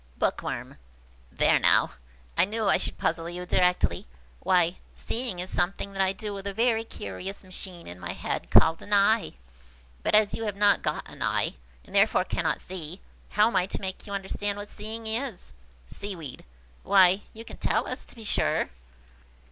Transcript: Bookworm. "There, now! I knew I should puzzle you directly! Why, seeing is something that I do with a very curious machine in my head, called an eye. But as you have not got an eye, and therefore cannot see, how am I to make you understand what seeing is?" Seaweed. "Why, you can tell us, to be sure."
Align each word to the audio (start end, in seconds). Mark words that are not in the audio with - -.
Bookworm. 0.17 0.79
"There, 1.31 1.59
now! 1.59 1.91
I 2.35 2.43
knew 2.45 2.65
I 2.67 2.77
should 2.79 2.97
puzzle 2.97 3.29
you 3.29 3.45
directly! 3.45 4.07
Why, 4.39 4.77
seeing 4.95 5.37
is 5.37 5.51
something 5.51 5.93
that 5.93 6.01
I 6.01 6.11
do 6.11 6.33
with 6.33 6.47
a 6.47 6.55
very 6.55 6.83
curious 6.83 7.43
machine 7.43 7.85
in 7.85 7.99
my 7.99 8.13
head, 8.13 8.49
called 8.49 8.81
an 8.81 8.93
eye. 8.95 9.33
But 10.01 10.15
as 10.15 10.33
you 10.33 10.45
have 10.45 10.55
not 10.55 10.81
got 10.81 11.07
an 11.07 11.21
eye, 11.21 11.53
and 11.85 11.95
therefore 11.95 12.23
cannot 12.25 12.61
see, 12.61 12.99
how 13.33 13.45
am 13.45 13.55
I 13.55 13.67
to 13.67 13.79
make 13.79 14.07
you 14.07 14.13
understand 14.13 14.57
what 14.57 14.69
seeing 14.69 15.05
is?" 15.05 15.53
Seaweed. 15.85 16.45
"Why, 16.81 17.21
you 17.31 17.45
can 17.45 17.57
tell 17.57 17.87
us, 17.87 18.03
to 18.07 18.15
be 18.15 18.23
sure." 18.23 18.71